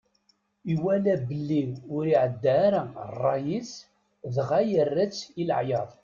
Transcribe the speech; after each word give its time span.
Iwala 0.73 1.15
belli 1.27 1.63
ur 1.95 2.03
iɛedda 2.13 2.53
ara 2.65 2.81
ṛṛay-is, 3.11 3.71
dɣa 4.35 4.59
yerra-tt 4.69 5.19
i 5.41 5.43
leɛyaḍ. 5.49 5.89